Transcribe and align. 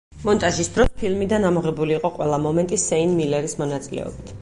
მონტაჟის 0.27 0.71
დროს 0.77 0.89
ფილმიდან 1.01 1.45
ამოღებული 1.51 1.97
იყო 1.99 2.13
ყველა 2.17 2.43
მომენტი 2.49 2.83
სეინ 2.89 3.17
მილერის 3.23 3.59
მონაწილეობით. 3.65 4.39